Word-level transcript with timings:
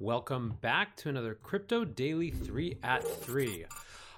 Welcome 0.00 0.58
back 0.60 0.94
to 0.96 1.08
another 1.08 1.34
Crypto 1.34 1.82
Daily 1.86 2.30
3 2.30 2.76
at 2.82 3.02
3. 3.02 3.64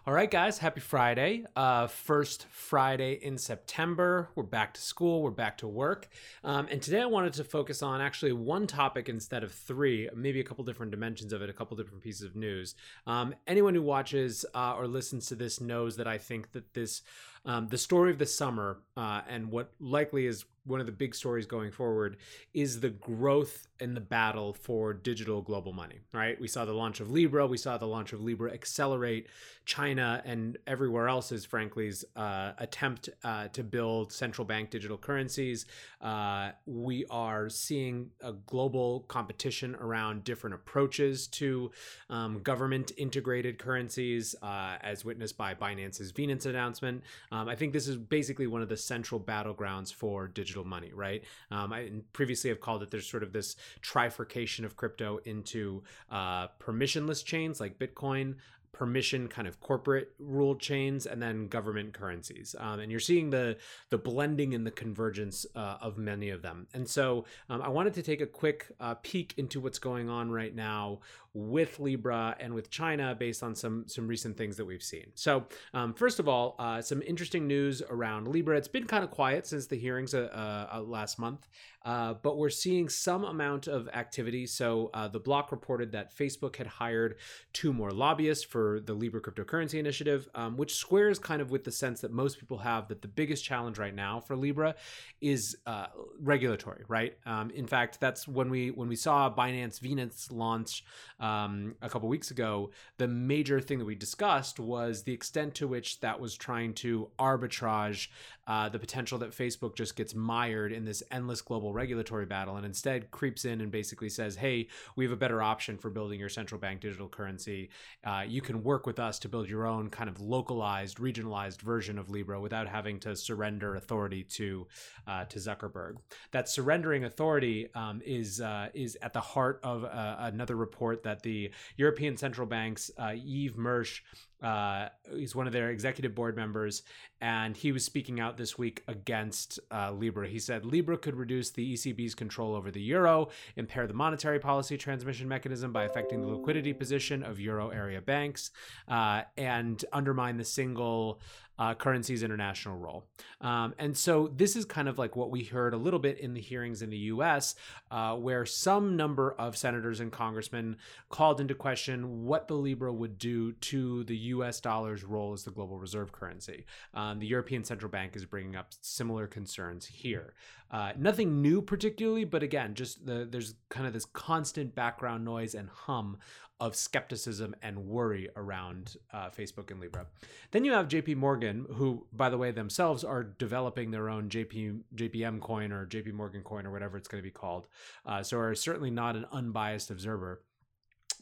All 0.09 0.13
right, 0.13 0.29
guys, 0.29 0.59
happy 0.59 0.81
Friday. 0.81 1.45
Uh, 1.55 1.87
first 1.87 2.47
Friday 2.51 3.13
in 3.13 3.39
September. 3.39 4.29
We're 4.35 4.43
back 4.43 4.75
to 4.75 4.81
school, 4.81 5.23
we're 5.23 5.31
back 5.31 5.59
to 5.59 5.69
work. 5.69 6.09
Um, 6.43 6.67
and 6.69 6.83
today 6.83 7.03
I 7.03 7.07
wanted 7.07 7.35
to 7.35 7.45
focus 7.45 7.81
on 7.81 8.01
actually 8.01 8.33
one 8.33 8.67
topic 8.67 9.09
instead 9.09 9.45
of 9.45 9.53
three, 9.53 10.09
maybe 10.17 10.41
a 10.41 10.45
couple 10.45 10.65
different 10.65 10.91
dimensions 10.91 11.33
of 11.33 11.43
it, 11.43 11.51
a 11.51 11.53
couple 11.53 11.77
different 11.77 12.03
pieces 12.03 12.23
of 12.23 12.35
news. 12.35 12.75
Um, 13.07 13.37
anyone 13.47 13.77
who 13.77 13.83
watches 13.83 14.45
uh, 14.57 14.75
or 14.77 14.89
listens 14.89 15.27
to 15.27 15.37
this 15.37 15.61
knows 15.61 15.97
that 15.97 16.09
I 16.09 16.19
think 16.19 16.51
that 16.53 16.75
this, 16.75 17.03
um, 17.45 17.69
the 17.69 17.79
story 17.79 18.11
of 18.11 18.19
the 18.19 18.27
summer 18.27 18.79
uh, 18.97 19.23
and 19.29 19.51
what 19.51 19.73
likely 19.81 20.27
is 20.27 20.45
one 20.69 20.81
of 20.81 20.87
the 20.87 20.93
big 20.93 21.15
stories 21.15 21.47
going 21.47 21.71
forward 21.71 22.19
is 22.53 22.81
the 22.81 22.91
growth 22.91 23.67
in 23.81 23.95
the 23.95 24.01
battle 24.01 24.53
for 24.53 24.93
digital 24.93 25.41
global 25.41 25.73
money, 25.73 26.01
right? 26.13 26.39
We 26.41 26.49
saw 26.49 26.65
the 26.65 26.73
launch 26.73 27.01
of 27.01 27.11
Libra, 27.11 27.47
we 27.47 27.57
saw 27.57 27.79
the 27.79 27.87
launch 27.87 28.13
of 28.13 28.21
Libra 28.21 28.53
accelerate 28.53 29.29
China 29.65 30.23
and 30.25 30.59
everywhere 30.67 31.09
else's, 31.09 31.45
frankly's 31.45 32.05
uh, 32.17 32.53
attempt 32.59 33.09
uh, 33.25 33.49
to 33.49 33.63
build 33.63 34.13
central 34.13 34.45
bank 34.45 34.71
digital 34.71 34.99
currencies. 34.99 35.67
Uh, 36.01 36.51
we 36.67 37.05
are 37.11 37.49
seeing 37.49 38.11
a 38.21 38.33
global 38.33 39.01
competition 39.09 39.75
around 39.77 40.25
different 40.25 40.55
approaches 40.55 41.29
to 41.29 41.71
um, 42.11 42.43
government 42.43 42.93
integrated 42.97 43.59
currencies, 43.59 44.35
uh, 44.43 44.77
as 44.83 45.05
witnessed 45.05 45.37
by 45.37 45.55
Binance's 45.55 46.11
Venus 46.11 46.47
announcement. 46.47 47.03
Um, 47.31 47.49
I 47.49 47.55
think 47.55 47.73
this 47.73 47.89
is 47.89 47.97
basically 47.97 48.47
one 48.47 48.63
of 48.63 48.69
the 48.69 48.77
central 48.77 49.21
battlegrounds 49.21 49.93
for 49.93 50.29
digital 50.29 50.65
money, 50.65 50.93
right? 50.93 51.25
Um, 51.51 51.73
I 51.73 51.91
previously 52.13 52.51
have 52.51 52.61
called 52.61 52.83
it 52.83 52.91
there's 52.91 53.09
sort 53.09 53.23
of 53.23 53.33
this 53.33 53.57
trifurcation 53.83 54.65
of 54.65 54.77
crypto 54.77 55.19
into 55.25 55.83
uh, 56.11 56.49
permissionless 56.59 57.25
chains 57.25 57.61
like 57.61 57.79
Bitcoin, 57.79 58.37
permission 58.73 59.29
kind 59.29 59.49
of 59.49 59.61
corporate 59.61 60.13
rule 60.19 60.55
chains 60.55 61.07
and 61.07 61.23
then 61.23 61.49
government 61.49 61.93
currencies. 61.93 62.55
Um, 62.59 62.81
and 62.81 62.91
you're 62.91 63.01
seeing 63.01 63.31
the 63.31 63.57
the 63.91 63.99
blending 63.99 64.55
and 64.55 64.67
the 64.67 64.71
convergence 64.71 65.47
uh, 65.55 65.77
of 65.81 65.99
many 65.99 66.31
of 66.31 66.43
them. 66.43 66.67
And 66.75 66.89
so 66.89 67.25
um, 67.49 67.63
i 67.63 67.69
wanted 67.69 67.95
to 67.95 68.03
take 68.03 68.21
a 68.21 68.27
quick 68.27 68.67
uh, 68.81 68.95
peek 69.03 69.35
into 69.37 69.61
what's 69.61 69.79
going 69.79 70.09
on 70.09 70.31
right 70.31 70.55
now 70.55 71.01
with 71.35 71.79
libra 71.79 72.35
and 72.41 72.53
with 72.55 72.71
china 72.71 73.15
based 73.15 73.43
on 73.43 73.55
some 73.55 73.85
some 73.87 74.09
recent 74.09 74.37
things 74.37 74.57
that 74.57 74.65
we've 74.65 74.83
seen. 74.83 75.07
So 75.15 75.45
um, 75.75 75.95
first 75.95 76.19
of 76.19 76.29
all 76.29 76.57
uh, 76.59 76.83
some 76.83 77.03
interesting 77.03 77.47
news 77.47 77.83
around 77.89 78.29
libra. 78.29 78.57
It's 78.57 78.69
been 78.69 78.87
kind 78.87 79.05
of 79.05 79.11
quiet 79.11 79.47
since 79.47 79.67
the 79.67 79.77
hearings 79.77 80.15
uh, 80.15 80.69
uh, 80.73 80.81
last 80.81 81.19
month 81.19 81.49
uh, 81.85 82.15
but 82.23 82.37
we're 82.37 82.51
seeing 82.51 82.89
some 82.89 83.25
amount 83.25 83.67
of 83.67 83.89
activity 83.89 84.47
so 84.47 84.91
the 85.13 85.21
block 85.21 85.51
reported 85.51 85.93
that 85.93 86.15
facebook 86.15 86.57
had 86.57 86.67
hired 86.67 87.17
two 87.53 87.73
more 87.73 87.91
lobbyists 87.91 88.45
for 88.45 88.59
for 88.59 88.81
the 88.81 88.93
Libra 88.93 89.21
cryptocurrency 89.21 89.79
initiative, 89.79 90.29
um, 90.35 90.57
which 90.57 90.75
squares 90.75 91.21
kind 91.21 91.41
of 91.41 91.53
with 91.53 91.63
the 91.63 91.71
sense 91.71 92.01
that 92.01 92.11
most 92.11 92.41
people 92.41 92.59
have 92.59 92.89
that 92.89 93.03
the 93.03 93.07
biggest 93.07 93.45
challenge 93.45 93.79
right 93.79 93.95
now 93.95 94.19
for 94.19 94.35
Libra 94.35 94.75
is 95.21 95.57
uh, 95.65 95.87
regulatory, 96.21 96.83
right? 96.89 97.17
Um, 97.25 97.51
in 97.51 97.69
fact, 97.69 98.01
that's 98.01 98.27
when 98.27 98.51
we 98.51 98.73
when 98.73 98.89
we 98.89 98.97
saw 98.97 99.33
Binance 99.33 99.79
Venus 99.79 100.33
launch 100.33 100.85
um, 101.21 101.77
a 101.83 101.89
couple 101.89 102.09
weeks 102.09 102.33
ago. 102.33 102.71
The 102.97 103.07
major 103.07 103.61
thing 103.61 103.79
that 103.79 103.85
we 103.85 103.95
discussed 103.95 104.59
was 104.59 105.05
the 105.05 105.13
extent 105.13 105.55
to 105.57 105.69
which 105.69 106.01
that 106.01 106.19
was 106.19 106.35
trying 106.35 106.75
to 106.75 107.09
arbitrage 107.17 108.09
uh, 108.49 108.69
the 108.69 108.79
potential 108.79 109.19
that 109.19 109.31
Facebook 109.31 109.77
just 109.77 109.95
gets 109.95 110.15
mired 110.15 110.73
in 110.73 110.85
this 110.85 111.03
endless 111.11 111.43
global 111.43 111.68
regulatory 111.73 112.27
battle 112.27 112.57
and 112.57 112.67
instead 112.67 113.11
creeps 113.11 113.45
in 113.45 113.61
and 113.61 113.71
basically 113.71 114.09
says, 114.09 114.37
"Hey, 114.37 114.69
we 114.97 115.05
have 115.05 115.13
a 115.13 115.17
better 115.17 115.43
option 115.43 115.79
for 115.79 115.91
building 115.91 116.21
your 116.21 116.29
central 116.29 116.61
bank 116.61 116.81
digital 116.81 117.09
currency. 117.09 117.71
Uh, 118.05 118.25
you 118.27 118.41
can 118.41 118.63
work 118.63 118.87
with 118.87 118.99
us 118.99 119.19
to 119.21 119.29
build 119.29 119.49
your 119.49 119.67
own 119.67 119.91
kind 119.91 120.09
of 120.09 120.21
localized, 120.21 120.99
regionalized 120.99 121.61
version 121.63 121.99
of 121.99 122.11
Libra 122.11 122.41
without 122.41 122.69
having 122.69 122.99
to 123.01 123.17
surrender 123.17 123.77
authority 123.77 124.23
to 124.23 124.67
uh, 125.07 125.25
to 125.27 125.39
Zuckerberg. 125.39 125.97
That 126.33 126.49
surrendering 126.49 127.05
authority 127.05 127.69
um, 127.75 128.01
is 128.05 128.41
uh, 128.41 128.69
is 128.75 128.97
at 129.03 129.13
the 129.13 129.21
heart 129.21 129.61
of 129.63 129.85
uh, 129.85 130.17
another 130.19 130.57
report 130.57 131.03
that 131.03 131.23
the 131.23 131.51
European 131.77 132.17
Central 132.17 132.47
Bank's 132.47 132.91
uh, 132.99 133.15
Yves 133.15 133.57
Mersch 133.57 134.03
uh, 134.43 134.89
he's 135.15 135.35
one 135.35 135.47
of 135.47 135.53
their 135.53 135.71
executive 135.71 136.15
board 136.15 136.37
members, 136.37 136.83
and 137.21 137.57
he 137.57 137.73
was 137.73 137.85
speaking 137.85 138.21
out 138.21 138.37
this 138.37 138.57
week 138.57 138.83
against 138.87 139.59
uh, 139.71 139.91
Libra. 139.93 140.29
He 140.29 140.39
said 140.39 140.65
Libra 140.65 140.97
could 140.97 141.17
reduce 141.17 141.51
the 141.51 141.75
ECB's 141.75 142.15
control 142.15 142.55
over 142.55 142.71
the 142.71 142.81
euro, 142.81 143.29
impair 143.57 143.87
the 143.87 143.95
monetary 143.95 144.39
policy 144.39 144.77
transmission 144.77 145.29
mechanism 145.29 145.73
by 145.73 145.85
affecting 145.85 146.21
the 146.21 146.29
liquidity 146.29 146.73
position 146.73 147.23
of 147.23 147.41
euro 147.41 147.71
area 147.71 148.01
banks, 148.01 148.51
uh, 148.87 149.23
and 149.37 149.85
undermine 149.93 150.37
the 150.37 150.45
single 150.45 151.21
uh, 151.59 151.75
currency's 151.75 152.23
international 152.23 152.77
role. 152.77 153.07
Um, 153.41 153.75
and 153.79 153.97
so 153.97 154.29
this 154.35 154.57
is 154.57 154.65
kind 154.65 154.89
of 154.89 154.99
like 154.99 155.17
what 155.17 155.31
we 155.31 155.45
heard 155.45 155.75
a 155.75 155.77
little 155.77 155.99
bit 155.99 156.19
in 156.19 156.35
the 156.35 156.41
hearings 156.41 156.83
in 156.83 156.91
the 156.91 156.99
US, 156.99 157.55
uh, 157.91 158.15
where 158.15 158.47
some 158.47 158.97
number 158.97 159.33
of 159.33 159.57
senators 159.57 160.01
and 160.01 160.13
congressmen 160.13 160.77
called 161.09 161.41
into 161.41 161.55
question 161.55 162.25
what 162.25 162.49
the 162.49 162.55
Libra 162.55 162.93
would 162.93 163.19
do 163.19 163.53
to 163.53 164.05
the 164.05 164.17
US 164.17 164.61
dollar's 164.61 165.05
role 165.05 165.33
as 165.33 165.45
the 165.45 165.51
global 165.51 165.79
reserve 165.79 166.13
currency. 166.13 166.65
Um, 166.95 167.19
the 167.19 167.27
European 167.27 167.65
Central 167.65 167.91
Bank 167.91 168.17
is 168.17 168.25
bringing 168.25 168.57
up 168.57 168.73
similar 168.81 169.27
concerns 169.27 169.87
here. 169.87 170.35
Uh, 170.71 170.93
nothing 170.99 171.41
new 171.41 171.63
particularly, 171.63 172.25
but 172.25 172.43
again, 172.43 172.75
just 172.75 173.07
the, 173.07 173.27
there's 173.31 173.55
kind 173.71 173.87
of 173.87 173.93
this 173.93 174.05
constant 174.05 174.75
background 174.75 175.25
noise 175.25 175.55
and 175.55 175.69
hum 175.71 176.19
of 176.61 176.75
skepticism 176.75 177.55
and 177.63 177.87
worry 177.87 178.29
around 178.37 178.97
uh, 179.13 179.31
Facebook 179.31 179.71
and 179.71 179.81
Libra. 179.81 180.07
Then 180.51 180.65
you 180.65 180.73
have 180.73 180.89
JP 180.89 181.17
Morgan, 181.17 181.67
who, 181.75 182.07
by 182.13 182.29
the 182.29 182.39
way, 182.39 182.51
themselves 182.51 183.05
are 183.05 183.23
developing 183.23 183.91
their 183.91 184.09
own 184.09 184.29
JP 184.29 184.81
JPM 184.95 185.41
coin 185.41 185.73
or 185.73 185.87
JP 185.87 186.15
Morgan 186.15 186.43
coin 186.43 186.67
or 186.67 186.73
whatever 186.73 186.97
it's 186.97 187.09
going 187.09 187.23
to 187.23 187.27
be 187.27 187.31
called. 187.31 187.69
Uh, 188.05 188.23
so 188.23 188.39
are 188.39 188.55
certainly 188.55 188.91
not 188.91 189.17
an 189.17 189.27
unbiased 189.31 189.91
observer 189.91 190.43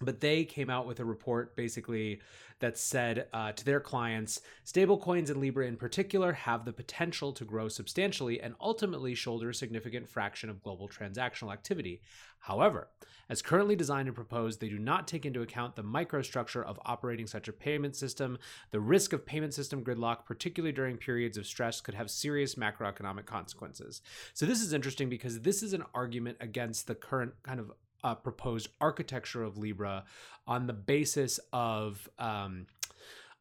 but 0.01 0.21
they 0.21 0.45
came 0.45 0.71
out 0.71 0.87
with 0.87 1.01
a 1.01 1.05
report 1.05 1.57
basically 1.57 2.21
that 2.59 2.79
said 2.79 3.27
uh, 3.33 3.53
to 3.53 3.65
their 3.65 3.81
clients 3.81 4.41
stablecoins 4.65 5.31
and 5.31 5.41
libra 5.41 5.67
in 5.67 5.77
particular 5.77 6.33
have 6.33 6.65
the 6.65 6.73
potential 6.73 7.33
to 7.33 7.45
grow 7.45 7.69
substantially 7.69 8.41
and 8.41 8.55
ultimately 8.61 9.15
shoulder 9.15 9.51
a 9.51 9.55
significant 9.55 10.09
fraction 10.09 10.51
of 10.51 10.63
global 10.63 10.89
transactional 10.89 11.53
activity. 11.53 12.01
However 12.41 12.89
as 13.29 13.43
currently 13.43 13.75
designed 13.75 14.09
and 14.09 14.15
proposed 14.15 14.61
they 14.61 14.69
do 14.69 14.79
not 14.79 15.09
take 15.09 15.27
into 15.27 15.43
account 15.43 15.77
the 15.77 15.83
microstructure 15.83 16.65
of 16.65 16.79
operating 16.85 17.27
such 17.27 17.49
a 17.49 17.53
payment 17.53 17.97
system. 17.97 18.39
The 18.71 18.81
risk 18.81 19.13
of 19.13 19.27
payment 19.27 19.55
system 19.55 19.83
gridlock 19.83 20.25
particularly 20.25 20.73
during 20.73 20.97
periods 20.97 21.37
of 21.37 21.47
stress 21.47 21.81
could 21.81 21.95
have 21.95 22.11
serious 22.11 22.55
macroeconomic 22.55 23.27
consequences. 23.27 24.03
So 24.35 24.47
this 24.47 24.61
is 24.61 24.73
interesting 24.73 25.09
because 25.09 25.41
this 25.41 25.63
is 25.63 25.73
an 25.73 25.85
argument 25.95 26.39
against 26.41 26.87
the 26.87 26.95
current 26.95 27.33
kind 27.43 27.61
of 27.61 27.73
uh, 28.07 28.15
proposed 28.15 28.69
architecture 28.81 29.43
of 29.43 29.59
Libra 29.59 30.05
on 30.47 30.69
the 30.69 30.73
basis 30.73 31.41
of 31.53 32.09
um, 32.21 32.69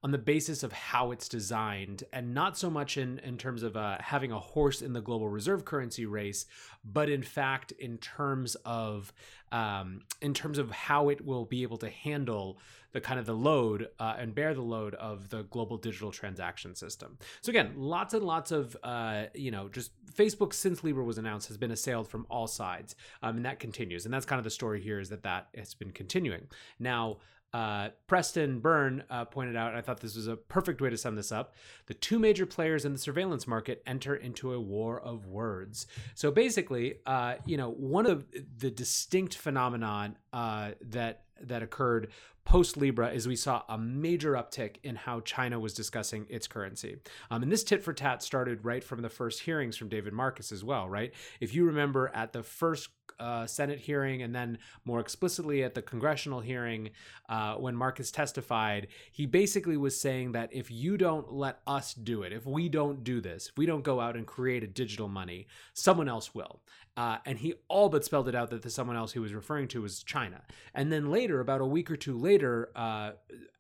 on 0.06 0.12
the 0.12 0.20
basis 0.20 0.62
of 0.62 0.72
how 0.72 1.10
it's 1.10 1.28
designed 1.28 2.04
and 2.14 2.32
not 2.32 2.56
so 2.56 2.70
much 2.70 2.96
in, 2.96 3.18
in 3.24 3.40
terms 3.40 3.64
of 3.64 3.76
uh, 3.76 3.98
having 4.00 4.32
a 4.32 4.38
horse 4.38 4.84
in 4.84 4.94
the 4.94 5.02
global 5.02 5.30
reserve 5.30 5.66
currency 5.66 6.06
race 6.06 6.46
but 6.84 7.10
in 7.10 7.24
fact 7.24 7.72
in 7.80 7.98
terms 7.98 8.54
of 8.66 9.12
um, 9.52 10.02
in 10.22 10.32
terms 10.32 10.60
of 10.60 10.70
how 10.70 11.10
it 11.10 11.26
will 11.26 11.46
be 11.46 11.64
able 11.64 11.78
to 11.78 11.90
handle 11.90 12.60
the 12.92 13.02
kind 13.02 13.20
of 13.20 13.26
the 13.26 13.34
load 13.34 13.88
uh, 14.00 14.14
and 14.20 14.36
bear 14.36 14.54
the 14.54 14.62
load 14.62 14.94
of 14.94 15.28
the 15.30 15.42
global 15.46 15.76
digital 15.76 16.12
transaction 16.12 16.76
system. 16.76 17.18
So 17.42 17.50
again 17.50 17.74
lots 17.76 18.14
and 18.14 18.24
lots 18.24 18.52
of 18.52 18.78
uh, 18.84 19.24
you 19.34 19.50
know 19.50 19.70
just 19.70 19.90
facebook 20.14 20.54
since 20.54 20.84
libra 20.84 21.04
was 21.04 21.18
announced 21.18 21.48
has 21.48 21.58
been 21.58 21.72
assailed 21.72 22.08
from 22.08 22.28
all 22.30 22.46
sides 22.46 22.96
um, 23.24 23.38
and 23.38 23.46
that 23.48 23.60
continues 23.60 24.06
and 24.06 24.14
that's 24.14 24.28
kind 24.28 24.38
of 24.38 24.44
the 24.44 24.52
story 24.52 24.82
here 24.82 25.00
is 25.00 25.10
that 25.10 25.24
that 25.24 25.48
has 25.58 25.74
been 25.74 25.90
continuing. 25.90 26.46
Now 26.78 27.18
uh, 27.54 27.90
Preston 28.08 28.60
Byrne 28.60 29.04
uh, 29.10 29.26
pointed 29.26 29.56
out, 29.56 29.70
and 29.70 29.78
I 29.78 29.82
thought 29.82 30.02
this 30.02 30.16
was 30.16 30.28
a 30.28 30.36
perfect 30.36 30.82
way 30.82 30.90
to 30.90 30.98
sum 30.98 31.16
this 31.16 31.32
up. 31.32 31.56
The 31.86 31.94
two 31.94 32.20
major 32.20 32.46
players 32.46 32.84
in 32.84 32.92
the 32.92 33.00
surveillance 33.00 33.48
market 33.48 33.82
enter 33.88 34.16
into 34.16 34.52
a 34.54 34.60
war 34.60 35.00
of 35.00 35.26
words. 35.26 35.88
So 36.16 36.32
basically, 36.32 36.96
uh, 37.06 37.36
you 37.46 37.56
know, 37.56 37.72
one 37.72 38.06
of 38.06 38.26
the 38.58 38.70
distinct 38.70 39.36
phenomenon 39.36 40.18
uh, 40.34 40.72
that 40.82 41.24
that 41.42 41.62
occurred 41.62 42.12
post 42.46 42.78
Libra 42.78 43.10
is 43.10 43.28
we 43.28 43.36
saw 43.36 43.64
a 43.68 43.78
major 43.78 44.34
uptick 44.34 44.78
in 44.84 44.96
how 44.96 45.20
China 45.22 45.60
was 45.60 45.74
discussing 45.74 46.26
its 46.30 46.48
currency. 46.48 46.98
Um, 47.30 47.44
and 47.44 47.52
this 47.52 47.64
tit 47.64 47.84
for 47.84 47.92
tat 47.92 48.24
started 48.24 48.64
right 48.64 48.84
from 48.84 49.02
the 49.02 49.10
first 49.10 49.42
hearings 49.42 49.76
from 49.76 49.90
David 49.90 50.14
Marcus 50.14 50.52
as 50.52 50.64
well, 50.64 50.88
right? 50.88 51.14
If 51.40 51.54
you 51.54 51.66
remember 51.66 52.12
at 52.14 52.34
the 52.34 52.44
first 52.44 52.90
uh, 53.20 53.46
Senate 53.46 53.80
hearing 53.80 54.22
and 54.22 54.36
then 54.36 54.58
more 54.84 55.00
explicitly 55.00 55.64
at 55.64 55.74
the 55.74 55.82
congressional 55.82 56.40
hearing 56.40 56.90
uh, 57.30 57.56
when 57.56 57.76
Marcus 57.76 58.12
testified, 58.12 58.88
he 59.12 59.26
basically 59.26 59.78
was 59.78 60.00
saying 60.00 60.34
that 60.34 60.54
if 60.54 60.70
you 60.70 60.98
don't 60.98 61.34
let 61.34 61.60
us 61.66 61.94
do 61.94 62.24
it, 62.24 62.34
if 62.34 62.46
we 62.46 62.70
don't 62.70 63.04
do 63.04 63.22
this, 63.22 63.50
if 63.50 63.58
we 63.58 63.66
don't 63.66 63.84
go 63.84 64.00
out 64.00 64.16
and 64.16 64.26
create 64.28 64.64
a 64.64 64.68
digital 64.68 65.08
money, 65.08 65.48
someone 65.74 66.10
else 66.10 66.36
will. 66.36 66.62
Uh, 66.98 67.18
and 67.26 67.40
he 67.40 67.54
all 67.68 67.90
but 67.90 68.06
spelled 68.06 68.30
it 68.30 68.36
out 68.36 68.50
that 68.50 68.62
the 68.62 68.70
someone 68.70 68.96
else 68.96 69.12
he 69.12 69.20
was 69.20 69.34
referring 69.34 69.68
to 69.68 69.82
was 69.82 70.02
China. 70.02 70.42
And 70.74 70.92
then 70.92 71.12
later, 71.12 71.42
about 71.42 71.60
a 71.60 71.66
week 71.66 71.92
or 71.92 71.98
two 71.98 72.18
later, 72.18 72.35
uh, 72.76 73.12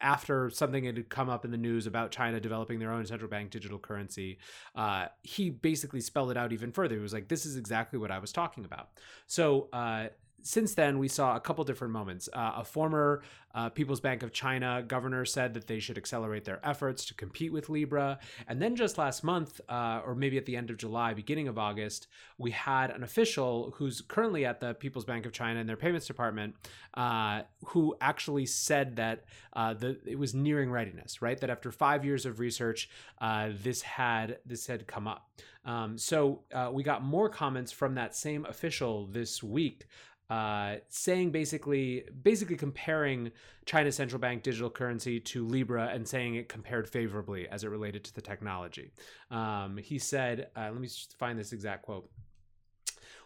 after 0.02 0.50
something 0.50 0.84
had 0.84 1.10
come 1.10 1.30
up 1.30 1.46
in 1.46 1.52
the 1.52 1.58
news 1.58 1.88
about 1.88 2.12
China 2.12 2.40
developing 2.40 2.80
their 2.80 2.92
own 2.92 3.06
central 3.06 3.30
bank 3.30 3.52
digital 3.52 3.80
currency, 3.80 4.38
uh, 4.76 5.08
he 5.24 5.50
basically 5.50 6.02
spelled 6.02 6.32
it 6.32 6.38
out 6.38 6.52
even 6.54 6.72
further. 6.72 6.96
He 6.96 7.02
was 7.02 7.14
like, 7.14 7.28
"This 7.28 7.46
is 7.46 7.58
exactly 7.58 8.00
what 8.00 8.12
I 8.12 8.20
was 8.20 8.32
talking 8.32 8.66
about." 8.66 8.90
So 9.28 9.70
uh, 9.72 10.08
since 10.46 10.76
then, 10.76 11.00
we 11.00 11.08
saw 11.08 11.36
a 11.36 11.40
couple 11.40 11.64
different 11.64 11.92
moments. 11.92 12.30
Uh, 12.32 12.54
a 12.58 12.64
former 12.64 13.24
uh, 13.56 13.70
People's 13.70 14.00
Bank 14.00 14.22
of 14.22 14.32
China 14.32 14.84
governor 14.88 15.26
said 15.26 15.56
that 15.56 15.66
they 15.66 15.80
should 15.80 15.98
accelerate 15.98 16.46
their 16.46 16.60
efforts 16.64 17.04
to 17.06 17.16
compete 17.16 17.52
with 17.52 17.68
Libra. 17.68 18.20
And 18.48 18.62
then 18.62 18.76
just 18.76 19.00
last 19.00 19.24
month, 19.24 19.60
uh, 19.68 20.02
or 20.06 20.14
maybe 20.14 20.38
at 20.38 20.46
the 20.46 20.56
end 20.56 20.70
of 20.70 20.78
July, 20.78 21.16
beginning 21.16 21.48
of 21.48 21.58
August, 21.58 22.06
we 22.38 22.52
had 22.52 22.92
an 22.92 23.02
official 23.02 23.74
who's 23.78 24.02
currently 24.02 24.46
at 24.46 24.60
the 24.60 24.76
People's 24.76 25.04
Bank 25.04 25.26
of 25.26 25.32
China 25.32 25.60
in 25.60 25.66
their 25.66 25.78
payments 25.78 26.06
department 26.06 26.54
uh, 26.94 27.42
who 27.66 27.96
actually 28.00 28.46
said 28.46 28.98
that 28.98 29.24
uh, 29.54 29.74
the, 29.74 29.98
it 30.06 30.20
was 30.20 30.36
nearing 30.36 30.70
readiness, 30.70 31.24
right? 31.24 31.40
That 31.40 31.50
after 31.50 31.72
five 31.72 32.06
years 32.06 32.28
of 32.28 32.40
research, 32.40 32.88
uh, 33.20 33.50
this 33.64 33.82
had 33.82 34.38
this 34.46 34.68
had 34.68 34.86
come 34.86 35.08
up. 35.08 35.28
Um, 35.66 35.98
so 35.98 36.42
we 36.72 36.84
got 36.84 37.04
more 37.04 37.28
comments 37.28 37.72
from 37.72 37.96
that 37.96 38.16
same 38.16 38.46
official 38.46 39.08
this 39.08 39.42
week 39.42 39.88
uh, 40.30 40.76
saying 40.90 41.32
basically 41.32 42.04
basically 42.24 42.56
comparing 42.56 43.32
China's 43.66 43.96
central 43.96 44.20
bank 44.20 44.44
digital 44.44 44.70
currency 44.70 45.20
to 45.20 45.46
Libra 45.46 45.90
and 45.94 46.08
saying 46.08 46.36
it 46.36 46.50
compared 46.50 46.90
favorably 46.90 47.48
as 47.48 47.64
it 47.64 47.70
related 47.70 48.04
to 48.06 48.14
the 48.14 48.22
technology. 48.22 48.92
Um, 49.32 49.78
he 49.78 50.00
said, 50.00 50.50
uh, 50.56 50.70
let 50.72 50.82
me 50.82 50.90
find 51.20 51.38
this 51.38 51.54
exact 51.54 51.84
quote. 51.84 52.10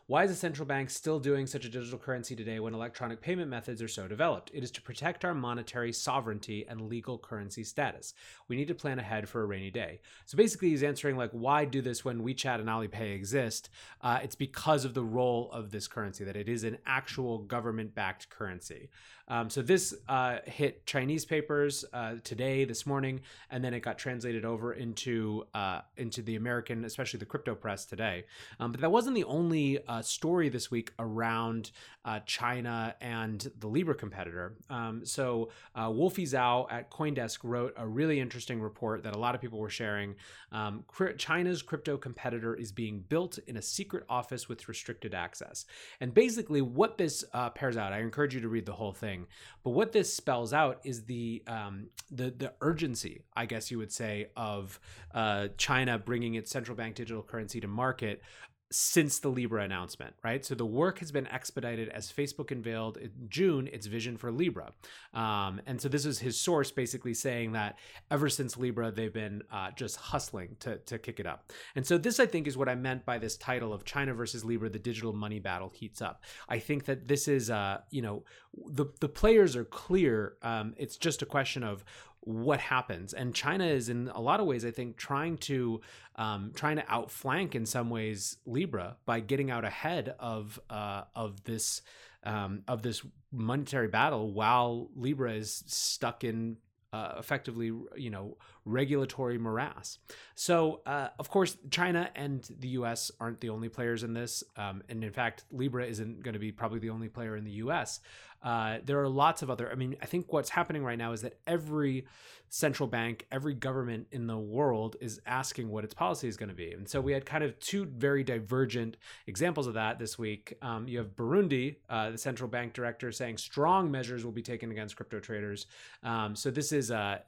Why 0.09 0.23
is 0.23 0.31
the 0.31 0.35
central 0.35 0.65
bank 0.65 0.89
still 0.89 1.19
doing 1.19 1.45
such 1.45 1.65
a 1.65 1.69
digital 1.69 1.99
currency 1.99 2.35
today 2.35 2.59
when 2.59 2.73
electronic 2.73 3.21
payment 3.21 3.47
methods 3.47 3.79
are 3.79 3.87
so 3.87 4.07
developed? 4.07 4.49
It 4.55 4.63
is 4.63 4.71
to 4.71 4.81
protect 4.81 5.23
our 5.23 5.35
monetary 5.35 5.93
sovereignty 5.93 6.65
and 6.67 6.89
legal 6.89 7.19
currency 7.19 7.63
status. 7.63 8.15
We 8.47 8.55
need 8.55 8.69
to 8.69 8.73
plan 8.73 8.97
ahead 8.97 9.29
for 9.29 9.43
a 9.43 9.45
rainy 9.45 9.69
day. 9.69 10.01
So 10.25 10.35
basically, 10.35 10.69
he's 10.69 10.81
answering 10.81 11.15
like, 11.15 11.29
why 11.29 11.65
do 11.65 11.83
this 11.83 12.03
when 12.03 12.23
WeChat 12.23 12.59
and 12.59 12.67
Alipay 12.67 13.13
exist? 13.13 13.69
Uh, 14.01 14.17
it's 14.23 14.33
because 14.33 14.83
of 14.83 14.95
the 14.95 15.03
role 15.03 15.51
of 15.51 15.69
this 15.69 15.87
currency, 15.87 16.23
that 16.23 16.35
it 16.35 16.49
is 16.49 16.63
an 16.63 16.79
actual 16.87 17.37
government-backed 17.37 18.31
currency. 18.31 18.89
Um, 19.27 19.47
so 19.51 19.61
this 19.61 19.93
uh, 20.07 20.37
hit 20.45 20.87
Chinese 20.87 21.23
papers 21.23 21.85
uh, 21.93 22.15
today, 22.23 22.65
this 22.65 22.87
morning, 22.87 23.21
and 23.51 23.63
then 23.63 23.75
it 23.75 23.81
got 23.81 23.99
translated 23.99 24.43
over 24.43 24.73
into 24.73 25.45
uh, 25.53 25.81
into 25.97 26.23
the 26.23 26.35
American, 26.35 26.83
especially 26.83 27.19
the 27.19 27.27
crypto 27.27 27.53
press 27.53 27.85
today. 27.85 28.25
Um, 28.59 28.71
but 28.71 28.81
that 28.81 28.91
wasn't 28.91 29.13
the 29.13 29.25
only 29.25 29.77
uh, 29.99 30.01
story 30.01 30.49
this 30.49 30.71
week 30.71 30.91
around 30.97 31.71
uh, 32.05 32.19
China 32.25 32.95
and 33.01 33.51
the 33.59 33.67
Libra 33.67 33.93
competitor. 33.93 34.55
Um, 34.69 35.05
so 35.05 35.49
uh, 35.75 35.91
Wolfie 35.91 36.25
Zhao 36.25 36.65
at 36.71 36.89
CoinDesk 36.89 37.39
wrote 37.43 37.73
a 37.77 37.85
really 37.85 38.19
interesting 38.19 38.61
report 38.61 39.03
that 39.03 39.15
a 39.15 39.17
lot 39.17 39.35
of 39.35 39.41
people 39.41 39.59
were 39.59 39.69
sharing. 39.69 40.15
Um, 40.51 40.85
China's 41.17 41.61
crypto 41.61 41.97
competitor 41.97 42.55
is 42.55 42.71
being 42.71 43.03
built 43.09 43.37
in 43.47 43.57
a 43.57 43.61
secret 43.61 44.05
office 44.09 44.47
with 44.47 44.67
restricted 44.67 45.13
access. 45.13 45.65
And 45.99 46.13
basically, 46.13 46.61
what 46.61 46.97
this 46.97 47.23
uh, 47.33 47.49
pairs 47.49 47.77
out, 47.77 47.91
I 47.91 47.99
encourage 47.99 48.33
you 48.33 48.41
to 48.41 48.49
read 48.49 48.65
the 48.65 48.73
whole 48.73 48.93
thing. 48.93 49.27
But 49.63 49.71
what 49.71 49.91
this 49.91 50.13
spells 50.13 50.53
out 50.53 50.79
is 50.83 51.03
the 51.03 51.43
um, 51.47 51.87
the 52.09 52.31
the 52.31 52.53
urgency, 52.61 53.23
I 53.35 53.45
guess 53.45 53.69
you 53.69 53.77
would 53.77 53.91
say, 53.91 54.29
of 54.37 54.79
uh, 55.13 55.49
China 55.57 55.97
bringing 55.99 56.35
its 56.35 56.49
central 56.49 56.77
bank 56.77 56.95
digital 56.95 57.21
currency 57.21 57.59
to 57.59 57.67
market 57.67 58.21
since 58.71 59.19
the 59.19 59.29
Libra 59.29 59.63
announcement, 59.63 60.13
right? 60.23 60.45
So 60.45 60.53
the 60.53 60.65
work 60.65 60.99
has 60.99 61.11
been 61.11 61.25
expedited 61.27 61.89
as 61.89 62.11
Facebook 62.11 62.51
unveiled 62.51 62.97
in 62.97 63.11
June 63.27 63.67
its 63.67 63.87
vision 63.87 64.15
for 64.15 64.31
Libra. 64.31 64.73
Um, 65.13 65.59
and 65.65 65.81
so 65.81 65.89
this 65.89 66.05
is 66.05 66.19
his 66.19 66.39
source 66.39 66.71
basically 66.71 67.15
saying 67.15 67.53
that 67.53 67.79
ever 68.11 68.29
since 68.29 68.57
Libra, 68.57 68.91
they've 68.91 69.13
been 69.13 69.41
uh, 69.51 69.71
just 69.71 69.95
hustling 69.97 70.55
to, 70.59 70.77
to 70.77 70.99
kick 70.99 71.19
it 71.19 71.25
up. 71.25 71.51
And 71.75 71.85
so 71.85 71.97
this, 71.97 72.19
I 72.19 72.27
think, 72.27 72.47
is 72.47 72.57
what 72.57 72.69
I 72.69 72.75
meant 72.75 73.05
by 73.05 73.17
this 73.17 73.37
title 73.37 73.73
of 73.73 73.85
China 73.85 74.13
versus 74.13 74.45
Libra, 74.45 74.69
the 74.69 74.79
digital 74.79 75.13
money 75.13 75.39
battle 75.39 75.69
heats 75.73 76.01
up. 76.01 76.23
I 76.47 76.59
think 76.59 76.85
that 76.85 77.07
this 77.07 77.27
is, 77.27 77.49
uh, 77.49 77.79
you 77.89 78.03
know, 78.03 78.23
the, 78.67 78.85
the 78.99 79.09
players 79.09 79.55
are 79.55 79.65
clear. 79.65 80.35
Um, 80.43 80.75
it's 80.77 80.97
just 80.97 81.21
a 81.21 81.25
question 81.25 81.63
of 81.63 81.83
what 82.29 82.59
happens. 82.59 83.11
And 83.11 83.33
China 83.33 83.65
is 83.65 83.89
in 83.89 84.07
a 84.13 84.21
lot 84.21 84.39
of 84.39 84.45
ways, 84.45 84.63
I 84.63 84.69
think, 84.69 84.97
trying 84.97 85.39
to 85.39 85.81
um, 86.15 86.51
trying 86.53 86.75
to 86.75 86.83
outflank 86.87 87.55
in 87.55 87.65
some 87.65 87.89
ways 87.89 88.37
Libra 88.45 88.97
by 89.07 89.19
getting 89.19 89.49
out 89.49 89.65
ahead 89.65 90.13
of 90.19 90.59
uh, 90.69 91.05
of 91.15 91.43
this 91.43 91.81
um, 92.23 92.61
of 92.67 92.83
this 92.83 93.01
monetary 93.31 93.87
battle 93.87 94.31
while 94.31 94.89
Libra 94.95 95.33
is 95.33 95.63
stuck 95.65 96.23
in 96.23 96.57
uh, 96.91 97.13
effectively, 97.17 97.71
you 97.95 98.09
know, 98.09 98.37
regulatory 98.65 99.37
morass. 99.37 99.99
So, 100.35 100.81
uh, 100.85 101.09
of 101.19 101.29
course, 101.29 101.57
China 101.69 102.09
and 102.15 102.47
the 102.59 102.69
U.S. 102.69 103.11
aren't 103.19 103.41
the 103.41 103.49
only 103.49 103.69
players 103.69 104.03
in 104.03 104.13
this, 104.13 104.43
um, 104.55 104.81
and 104.89 105.03
in 105.03 105.11
fact, 105.11 105.45
Libra 105.51 105.85
isn't 105.85 106.23
going 106.23 106.33
to 106.33 106.39
be 106.39 106.51
probably 106.51 106.79
the 106.79 106.89
only 106.89 107.07
player 107.07 107.35
in 107.35 107.43
the 107.43 107.51
U.S. 107.51 107.99
Uh, 108.41 108.77
there 108.85 108.99
are 109.01 109.09
lots 109.09 109.41
of 109.41 109.49
other. 109.49 109.71
I 109.71 109.75
mean, 109.75 109.95
I 110.01 110.05
think 110.05 110.31
what's 110.31 110.49
happening 110.49 110.83
right 110.83 110.97
now 110.97 111.11
is 111.11 111.21
that 111.21 111.39
every 111.45 112.05
central 112.49 112.87
bank, 112.87 113.27
every 113.31 113.53
government 113.53 114.07
in 114.11 114.25
the 114.25 114.37
world 114.37 114.95
is 115.01 115.21
asking 115.25 115.69
what 115.69 115.83
its 115.83 115.93
policy 115.93 116.27
is 116.27 116.37
going 116.37 116.49
to 116.49 116.55
be, 116.55 116.71
and 116.71 116.87
so 116.87 116.99
we 116.99 117.11
had 117.11 117.25
kind 117.25 117.43
of 117.43 117.59
two 117.59 117.85
very 117.85 118.23
divergent 118.23 118.97
examples 119.27 119.67
of 119.67 119.73
that 119.75 119.99
this 119.99 120.17
week. 120.17 120.57
Um, 120.61 120.87
you 120.87 120.97
have 120.97 121.15
Burundi, 121.15 121.75
uh, 121.89 122.11
the 122.11 122.17
central 122.17 122.49
bank 122.49 122.73
director, 122.73 123.11
saying 123.11 123.37
strong 123.37 123.91
measures 123.91 124.25
will 124.25 124.31
be 124.31 124.41
taken 124.41 124.71
against 124.71 124.95
crypto 124.95 125.19
traders. 125.19 125.67
Um, 126.03 126.35
so 126.35 126.49
this 126.49 126.71
is 126.71 126.91
a 126.91 127.21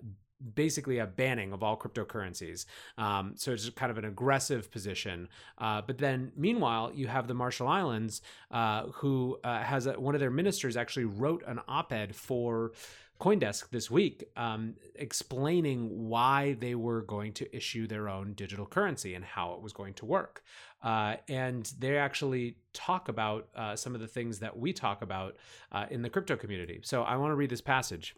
basically 0.55 0.97
a 0.99 1.05
banning 1.05 1.53
of 1.53 1.63
all 1.63 1.77
cryptocurrencies. 1.77 2.65
Um, 2.97 3.33
so 3.35 3.51
it's 3.51 3.69
kind 3.69 3.91
of 3.91 3.97
an 3.97 4.05
aggressive 4.05 4.71
position. 4.71 5.29
Uh, 5.57 5.81
but 5.81 5.97
then, 5.97 6.31
meanwhile, 6.35 6.91
you 6.93 7.07
have 7.07 7.27
the 7.27 7.33
Marshall 7.33 7.67
Islands, 7.67 8.21
uh, 8.51 8.88
who 8.88 9.39
uh, 9.43 9.61
has 9.61 9.88
a, 9.88 9.99
one 9.99 10.15
of 10.15 10.21
their 10.21 10.31
ministers 10.31 10.77
actually 10.77 11.05
wrote 11.05 11.43
an 11.47 11.59
op-ed 11.67 12.15
for. 12.15 12.71
Coindesk 13.19 13.69
this 13.69 13.91
week, 13.91 14.23
um, 14.35 14.73
explaining 14.95 16.09
why 16.09 16.53
they 16.53 16.73
were 16.73 17.03
going 17.03 17.33
to 17.33 17.55
issue 17.55 17.85
their 17.85 18.09
own 18.09 18.33
digital 18.33 18.65
currency 18.65 19.13
and 19.13 19.23
how 19.23 19.53
it 19.53 19.61
was 19.61 19.73
going 19.73 19.93
to 19.93 20.07
work. 20.07 20.41
Uh, 20.81 21.17
and 21.29 21.71
they 21.77 21.97
actually 21.97 22.55
talk 22.73 23.09
about 23.09 23.47
uh, 23.55 23.75
some 23.75 23.93
of 23.93 24.01
the 24.01 24.07
things 24.07 24.39
that 24.39 24.57
we 24.57 24.73
talk 24.73 25.03
about 25.03 25.38
uh, 25.71 25.85
in 25.91 26.01
the 26.01 26.09
crypto 26.09 26.35
community. 26.35 26.79
So 26.83 27.03
I 27.03 27.15
want 27.17 27.29
to 27.29 27.35
read 27.35 27.51
this 27.51 27.61
passage. 27.61 28.15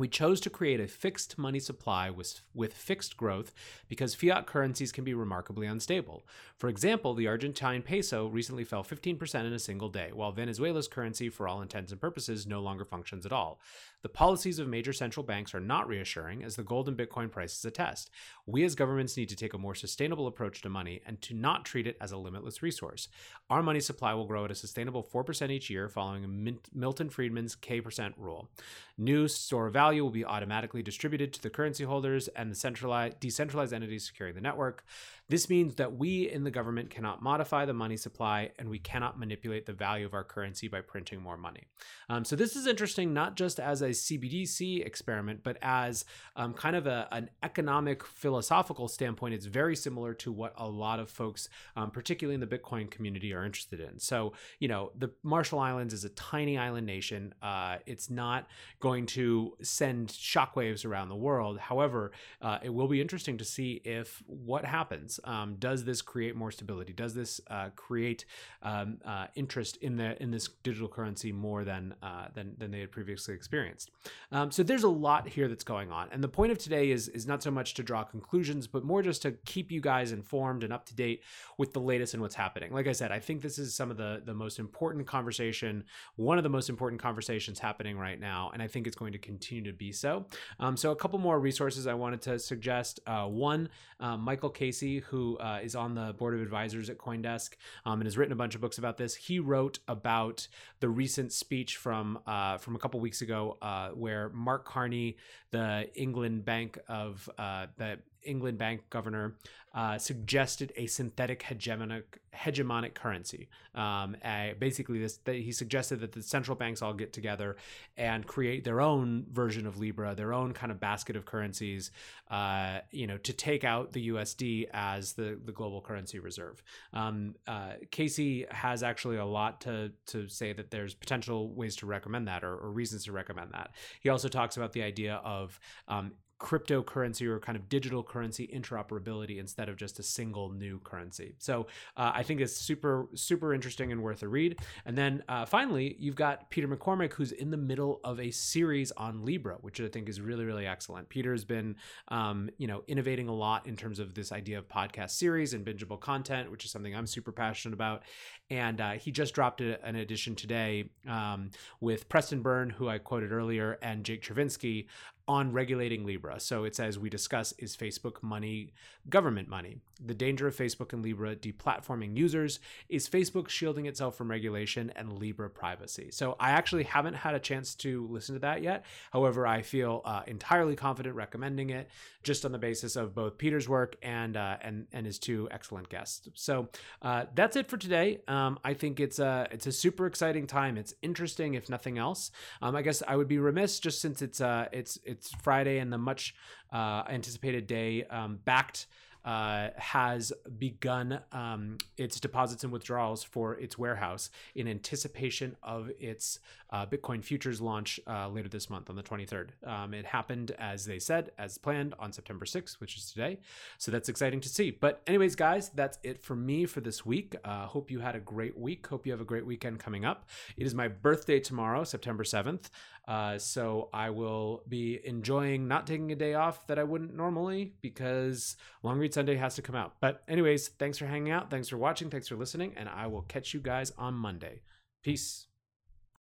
We 0.00 0.08
chose 0.08 0.40
to 0.40 0.48
create 0.50 0.80
a 0.80 0.88
fixed 0.88 1.36
money 1.36 1.60
supply 1.60 2.08
with, 2.08 2.40
with 2.54 2.72
fixed 2.72 3.18
growth 3.18 3.52
because 3.86 4.14
fiat 4.14 4.46
currencies 4.46 4.92
can 4.92 5.04
be 5.04 5.12
remarkably 5.12 5.66
unstable. 5.66 6.24
For 6.56 6.70
example, 6.70 7.12
the 7.12 7.26
Argentine 7.26 7.82
peso 7.82 8.26
recently 8.26 8.64
fell 8.64 8.82
15% 8.82 9.44
in 9.44 9.52
a 9.52 9.58
single 9.58 9.90
day, 9.90 10.08
while 10.14 10.32
Venezuela's 10.32 10.88
currency, 10.88 11.28
for 11.28 11.46
all 11.46 11.60
intents 11.60 11.92
and 11.92 12.00
purposes, 12.00 12.46
no 12.46 12.62
longer 12.62 12.86
functions 12.86 13.26
at 13.26 13.32
all. 13.32 13.60
The 14.00 14.08
policies 14.08 14.58
of 14.58 14.68
major 14.68 14.94
central 14.94 15.22
banks 15.22 15.54
are 15.54 15.60
not 15.60 15.86
reassuring, 15.86 16.42
as 16.42 16.56
the 16.56 16.62
gold 16.62 16.88
and 16.88 16.96
Bitcoin 16.96 17.30
prices 17.30 17.62
attest. 17.66 18.08
We 18.46 18.64
as 18.64 18.74
governments 18.74 19.18
need 19.18 19.28
to 19.28 19.36
take 19.36 19.52
a 19.52 19.58
more 19.58 19.74
sustainable 19.74 20.26
approach 20.26 20.62
to 20.62 20.70
money 20.70 21.02
and 21.04 21.20
to 21.20 21.34
not 21.34 21.66
treat 21.66 21.86
it 21.86 21.98
as 22.00 22.10
a 22.10 22.16
limitless 22.16 22.62
resource. 22.62 23.08
Our 23.50 23.62
money 23.62 23.80
supply 23.80 24.14
will 24.14 24.24
grow 24.24 24.46
at 24.46 24.50
a 24.50 24.54
sustainable 24.54 25.04
4% 25.04 25.50
each 25.50 25.68
year, 25.68 25.90
following 25.90 26.58
Milton 26.72 27.10
Friedman's 27.10 27.54
K 27.54 27.82
percent 27.82 28.14
rule. 28.16 28.48
New 28.96 29.28
store 29.28 29.68
value 29.68 29.89
will 29.98 30.10
be 30.10 30.24
automatically 30.24 30.82
distributed 30.82 31.32
to 31.32 31.42
the 31.42 31.50
currency 31.50 31.84
holders 31.84 32.28
and 32.28 32.50
the 32.50 32.54
centralized, 32.54 33.18
decentralized 33.18 33.72
entities 33.72 34.06
securing 34.06 34.34
the 34.34 34.40
network. 34.40 34.84
This 35.30 35.48
means 35.48 35.76
that 35.76 35.96
we 35.96 36.28
in 36.28 36.42
the 36.42 36.50
government 36.50 36.90
cannot 36.90 37.22
modify 37.22 37.64
the 37.64 37.72
money 37.72 37.96
supply 37.96 38.50
and 38.58 38.68
we 38.68 38.80
cannot 38.80 39.16
manipulate 39.16 39.64
the 39.64 39.72
value 39.72 40.04
of 40.04 40.12
our 40.12 40.24
currency 40.24 40.66
by 40.66 40.80
printing 40.80 41.22
more 41.22 41.36
money. 41.36 41.68
Um, 42.08 42.24
so, 42.24 42.34
this 42.34 42.56
is 42.56 42.66
interesting 42.66 43.14
not 43.14 43.36
just 43.36 43.60
as 43.60 43.80
a 43.80 43.90
CBDC 43.90 44.84
experiment, 44.84 45.44
but 45.44 45.56
as 45.62 46.04
um, 46.34 46.52
kind 46.52 46.74
of 46.74 46.88
a, 46.88 47.06
an 47.12 47.30
economic 47.44 48.04
philosophical 48.04 48.88
standpoint. 48.88 49.34
It's 49.34 49.46
very 49.46 49.76
similar 49.76 50.14
to 50.14 50.32
what 50.32 50.52
a 50.56 50.68
lot 50.68 50.98
of 50.98 51.08
folks, 51.08 51.48
um, 51.76 51.92
particularly 51.92 52.34
in 52.34 52.40
the 52.40 52.58
Bitcoin 52.58 52.90
community, 52.90 53.32
are 53.32 53.44
interested 53.44 53.78
in. 53.78 54.00
So, 54.00 54.32
you 54.58 54.66
know, 54.66 54.90
the 54.98 55.12
Marshall 55.22 55.60
Islands 55.60 55.94
is 55.94 56.04
a 56.04 56.10
tiny 56.10 56.58
island 56.58 56.86
nation. 56.86 57.34
Uh, 57.40 57.76
it's 57.86 58.10
not 58.10 58.48
going 58.80 59.06
to 59.06 59.56
send 59.80 60.08
shockwaves 60.08 60.84
around 60.84 61.08
the 61.08 61.16
world. 61.28 61.58
However, 61.58 62.12
uh, 62.42 62.58
it 62.62 62.72
will 62.76 62.86
be 62.86 63.00
interesting 63.00 63.38
to 63.38 63.46
see 63.46 63.80
if 63.84 64.22
what 64.26 64.62
happens. 64.66 65.18
Um, 65.24 65.56
does 65.58 65.84
this 65.84 66.02
create 66.02 66.36
more 66.36 66.50
stability? 66.50 66.92
Does 66.92 67.14
this 67.14 67.40
uh, 67.48 67.70
create 67.76 68.26
um, 68.62 68.98
uh, 69.06 69.26
interest 69.42 69.78
in 69.78 69.96
the 69.96 70.22
in 70.22 70.30
this 70.30 70.48
digital 70.62 70.88
currency 70.96 71.32
more 71.32 71.64
than 71.64 71.94
uh, 72.02 72.26
than 72.34 72.56
than 72.58 72.70
they 72.70 72.80
had 72.80 72.92
previously 72.92 73.34
experienced? 73.34 73.90
Um, 74.32 74.50
so 74.50 74.62
there's 74.62 74.82
a 74.82 74.94
lot 75.08 75.28
here 75.36 75.48
that's 75.48 75.64
going 75.64 75.90
on, 75.90 76.08
and 76.12 76.22
the 76.22 76.34
point 76.38 76.52
of 76.52 76.58
today 76.58 76.90
is 76.90 77.08
is 77.08 77.26
not 77.26 77.42
so 77.42 77.50
much 77.50 77.72
to 77.74 77.82
draw 77.82 78.04
conclusions, 78.04 78.66
but 78.66 78.84
more 78.84 79.02
just 79.02 79.22
to 79.22 79.30
keep 79.52 79.72
you 79.72 79.80
guys 79.80 80.12
informed 80.12 80.62
and 80.62 80.72
up 80.74 80.84
to 80.90 80.94
date 80.94 81.22
with 81.56 81.72
the 81.72 81.80
latest 81.80 82.12
and 82.12 82.22
what's 82.22 82.34
happening. 82.34 82.70
Like 82.78 82.88
I 82.92 82.92
said, 83.00 83.10
I 83.12 83.20
think 83.26 83.40
this 83.40 83.58
is 83.58 83.74
some 83.74 83.90
of 83.90 83.96
the 83.96 84.20
the 84.30 84.34
most 84.34 84.58
important 84.58 85.06
conversation, 85.06 85.84
one 86.16 86.38
of 86.38 86.44
the 86.44 86.54
most 86.58 86.68
important 86.68 87.00
conversations 87.00 87.58
happening 87.58 87.96
right 87.96 88.20
now, 88.20 88.50
and 88.52 88.62
I 88.62 88.68
think 88.68 88.86
it's 88.86 89.00
going 89.02 89.12
to 89.12 89.18
continue 89.30 89.59
to 89.64 89.72
be 89.72 89.92
so. 89.92 90.26
Um, 90.58 90.76
so 90.76 90.90
a 90.90 90.96
couple 90.96 91.18
more 91.18 91.38
resources 91.38 91.86
I 91.86 91.94
wanted 91.94 92.22
to 92.22 92.38
suggest. 92.38 93.00
Uh, 93.06 93.26
one, 93.26 93.68
uh, 93.98 94.16
Michael 94.16 94.50
Casey, 94.50 95.00
who 95.00 95.38
uh, 95.38 95.60
is 95.62 95.74
on 95.74 95.94
the 95.94 96.14
board 96.14 96.34
of 96.34 96.40
advisors 96.40 96.90
at 96.90 96.98
CoinDesk 96.98 97.50
um, 97.84 98.00
and 98.00 98.04
has 98.04 98.16
written 98.16 98.32
a 98.32 98.36
bunch 98.36 98.54
of 98.54 98.60
books 98.60 98.78
about 98.78 98.96
this. 98.96 99.14
He 99.14 99.38
wrote 99.38 99.78
about 99.88 100.46
the 100.80 100.88
recent 100.88 101.32
speech 101.32 101.76
from 101.76 102.18
uh, 102.26 102.58
from 102.58 102.76
a 102.76 102.78
couple 102.78 103.00
weeks 103.00 103.22
ago, 103.22 103.58
uh, 103.62 103.90
where 103.90 104.30
Mark 104.30 104.64
Carney, 104.64 105.16
the 105.50 105.88
England 105.94 106.44
Bank 106.44 106.78
of 106.88 107.28
the 107.36 107.98
England 108.24 108.58
Bank 108.58 108.82
governor 108.90 109.36
uh, 109.72 109.98
suggested 109.98 110.72
a 110.76 110.86
synthetic 110.86 111.42
hegemonic 111.44 112.02
hegemonic 112.34 112.94
currency. 112.94 113.48
Um, 113.74 114.16
basically, 114.58 114.98
this 114.98 115.20
he 115.24 115.52
suggested 115.52 116.00
that 116.00 116.12
the 116.12 116.22
central 116.22 116.56
banks 116.56 116.82
all 116.82 116.92
get 116.92 117.12
together 117.12 117.56
and 117.96 118.26
create 118.26 118.64
their 118.64 118.80
own 118.80 119.26
version 119.30 119.66
of 119.66 119.78
Libra, 119.78 120.14
their 120.14 120.32
own 120.32 120.52
kind 120.52 120.72
of 120.72 120.80
basket 120.80 121.14
of 121.14 121.24
currencies, 121.24 121.92
uh, 122.30 122.80
you 122.90 123.06
know, 123.06 123.16
to 123.18 123.32
take 123.32 123.62
out 123.62 123.92
the 123.92 124.08
USD 124.08 124.68
as 124.72 125.12
the 125.12 125.38
the 125.44 125.52
global 125.52 125.80
currency 125.80 126.18
reserve. 126.18 126.62
Um, 126.92 127.36
uh, 127.46 127.74
Casey 127.92 128.46
has 128.50 128.82
actually 128.82 129.18
a 129.18 129.24
lot 129.24 129.60
to 129.62 129.92
to 130.06 130.28
say 130.28 130.52
that 130.52 130.72
there's 130.72 130.94
potential 130.94 131.54
ways 131.54 131.76
to 131.76 131.86
recommend 131.86 132.26
that 132.26 132.42
or, 132.42 132.56
or 132.56 132.72
reasons 132.72 133.04
to 133.04 133.12
recommend 133.12 133.52
that. 133.52 133.70
He 134.00 134.08
also 134.08 134.28
talks 134.28 134.56
about 134.56 134.72
the 134.72 134.82
idea 134.82 135.20
of 135.24 135.60
um, 135.86 136.12
cryptocurrency 136.40 137.26
or 137.26 137.38
kind 137.38 137.56
of 137.56 137.68
digital 137.68 138.02
currency 138.02 138.48
interoperability 138.52 139.38
instead 139.38 139.68
of 139.68 139.76
just 139.76 139.98
a 139.98 140.02
single 140.02 140.50
new 140.50 140.80
currency. 140.80 141.34
So 141.38 141.66
uh, 141.96 142.12
I 142.14 142.22
think 142.22 142.40
it's 142.40 142.56
super, 142.56 143.08
super 143.14 143.52
interesting 143.52 143.92
and 143.92 144.02
worth 144.02 144.22
a 144.22 144.28
read. 144.28 144.58
And 144.86 144.96
then 144.96 145.22
uh, 145.28 145.44
finally, 145.44 145.96
you've 145.98 146.16
got 146.16 146.50
Peter 146.50 146.66
McCormack, 146.66 147.12
who's 147.12 147.32
in 147.32 147.50
the 147.50 147.58
middle 147.58 148.00
of 148.04 148.18
a 148.18 148.30
series 148.30 148.90
on 148.92 149.24
Libra, 149.24 149.58
which 149.60 149.80
I 149.80 149.88
think 149.88 150.08
is 150.08 150.20
really, 150.20 150.44
really 150.44 150.66
excellent. 150.66 151.08
Peter's 151.10 151.44
been, 151.44 151.76
um, 152.08 152.48
you 152.56 152.66
know, 152.66 152.82
innovating 152.86 153.28
a 153.28 153.34
lot 153.34 153.66
in 153.66 153.76
terms 153.76 153.98
of 153.98 154.14
this 154.14 154.32
idea 154.32 154.58
of 154.58 154.66
podcast 154.66 155.10
series 155.10 155.52
and 155.52 155.64
bingeable 155.64 156.00
content, 156.00 156.50
which 156.50 156.64
is 156.64 156.70
something 156.70 156.96
I'm 156.96 157.06
super 157.06 157.32
passionate 157.32 157.74
about. 157.74 158.02
And 158.48 158.80
uh, 158.80 158.92
he 158.92 159.12
just 159.12 159.34
dropped 159.34 159.60
a, 159.60 159.84
an 159.86 159.96
edition 159.96 160.34
today 160.34 160.90
um, 161.06 161.50
with 161.80 162.08
Preston 162.08 162.40
Byrne, 162.40 162.70
who 162.70 162.88
I 162.88 162.98
quoted 162.98 163.30
earlier, 163.30 163.78
and 163.82 164.04
Jake 164.04 164.22
Chervinsky 164.22 164.86
on 165.30 165.52
regulating 165.52 166.04
Libra. 166.04 166.40
So 166.40 166.64
it 166.64 166.74
says 166.74 166.98
we 166.98 167.08
discuss 167.08 167.52
is 167.52 167.76
Facebook 167.76 168.20
money 168.20 168.72
government 169.08 169.48
money? 169.48 169.76
The 170.04 170.12
danger 170.12 170.48
of 170.48 170.56
Facebook 170.56 170.92
and 170.92 171.04
Libra 171.04 171.36
deplatforming 171.36 172.16
users. 172.16 172.58
Is 172.88 173.08
Facebook 173.08 173.48
shielding 173.48 173.86
itself 173.86 174.16
from 174.16 174.28
regulation 174.28 174.92
and 174.96 175.20
Libra 175.20 175.48
privacy? 175.48 176.08
So 176.10 176.34
I 176.40 176.50
actually 176.50 176.82
haven't 176.82 177.14
had 177.14 177.36
a 177.36 177.38
chance 177.38 177.76
to 177.76 178.08
listen 178.08 178.34
to 178.34 178.40
that 178.40 178.64
yet. 178.64 178.84
However, 179.12 179.46
I 179.46 179.62
feel 179.62 180.02
uh, 180.04 180.22
entirely 180.26 180.74
confident 180.74 181.14
recommending 181.14 181.70
it 181.70 181.88
just 182.24 182.44
on 182.44 182.50
the 182.50 182.58
basis 182.58 182.96
of 182.96 183.14
both 183.14 183.38
Peter's 183.38 183.68
work 183.68 183.94
and 184.02 184.36
uh, 184.36 184.56
and 184.62 184.88
and 184.92 185.06
his 185.06 185.20
two 185.20 185.46
excellent 185.52 185.88
guests. 185.90 186.28
So 186.34 186.70
uh, 187.02 187.26
that's 187.36 187.54
it 187.54 187.68
for 187.68 187.76
today. 187.76 188.20
Um, 188.26 188.58
I 188.64 188.74
think 188.74 188.98
it's 188.98 189.20
a 189.20 189.46
it's 189.52 189.68
a 189.68 189.72
super 189.72 190.06
exciting 190.06 190.48
time. 190.48 190.76
It's 190.76 190.94
interesting, 191.02 191.54
if 191.54 191.68
nothing 191.68 191.98
else. 191.98 192.32
Um, 192.60 192.74
I 192.74 192.82
guess 192.82 193.00
I 193.06 193.14
would 193.14 193.28
be 193.28 193.38
remiss 193.38 193.78
just 193.78 194.00
since 194.00 194.22
it's 194.22 194.40
uh 194.40 194.66
it's 194.72 194.98
it's 195.04 195.19
it's 195.20 195.34
Friday 195.42 195.78
and 195.78 195.92
the 195.92 195.98
much 195.98 196.34
uh, 196.72 197.02
anticipated 197.08 197.66
day 197.66 198.04
um, 198.04 198.38
Bakkt 198.46 198.86
uh, 199.24 199.68
has 199.76 200.32
begun 200.58 201.20
um, 201.32 201.78
its 201.96 202.20
deposits 202.20 202.64
and 202.64 202.72
withdrawals 202.72 203.22
for 203.22 203.54
its 203.54 203.78
warehouse 203.78 204.30
in 204.54 204.66
anticipation 204.66 205.56
of 205.62 205.90
its 205.98 206.38
uh, 206.70 206.86
Bitcoin 206.86 207.22
futures 207.22 207.60
launch 207.60 207.98
uh, 208.06 208.28
later 208.28 208.48
this 208.48 208.70
month 208.70 208.88
on 208.88 208.96
the 208.96 209.02
23rd. 209.02 209.48
Um, 209.66 209.92
it 209.92 210.06
happened 210.06 210.52
as 210.58 210.84
they 210.84 210.98
said, 210.98 211.32
as 211.38 211.58
planned, 211.58 211.94
on 211.98 212.12
September 212.12 212.44
6th, 212.44 212.80
which 212.80 212.96
is 212.96 213.10
today. 213.10 213.38
So 213.78 213.90
that's 213.90 214.08
exciting 214.08 214.40
to 214.40 214.48
see. 214.48 214.70
But, 214.70 215.02
anyways, 215.06 215.34
guys, 215.34 215.70
that's 215.70 215.98
it 216.02 216.22
for 216.22 216.36
me 216.36 216.66
for 216.66 216.80
this 216.80 217.04
week. 217.04 217.34
Uh, 217.44 217.66
hope 217.66 217.90
you 217.90 218.00
had 218.00 218.14
a 218.14 218.20
great 218.20 218.56
week. 218.56 218.86
Hope 218.86 219.04
you 219.04 219.12
have 219.12 219.20
a 219.20 219.24
great 219.24 219.44
weekend 219.44 219.80
coming 219.80 220.04
up. 220.04 220.28
It 220.56 220.66
is 220.66 220.74
my 220.74 220.88
birthday 220.88 221.40
tomorrow, 221.40 221.84
September 221.84 222.22
7th. 222.22 222.70
Uh, 223.08 223.38
so 223.38 223.88
I 223.92 224.10
will 224.10 224.62
be 224.68 225.00
enjoying 225.04 225.66
not 225.66 225.86
taking 225.86 226.12
a 226.12 226.14
day 226.14 226.34
off 226.34 226.66
that 226.68 226.78
I 226.78 226.84
wouldn't 226.84 227.14
normally 227.14 227.72
because 227.80 228.56
Long 228.82 228.98
Sunday 229.12 229.36
has 229.36 229.54
to 229.56 229.62
come 229.62 229.76
out. 229.76 229.94
But, 230.00 230.22
anyways, 230.28 230.68
thanks 230.68 230.98
for 230.98 231.06
hanging 231.06 231.32
out. 231.32 231.50
Thanks 231.50 231.68
for 231.68 231.76
watching. 231.76 232.10
Thanks 232.10 232.28
for 232.28 232.36
listening. 232.36 232.74
And 232.76 232.88
I 232.88 233.06
will 233.06 233.22
catch 233.22 233.54
you 233.54 233.60
guys 233.60 233.92
on 233.98 234.14
Monday. 234.14 234.62
Peace. 235.02 235.46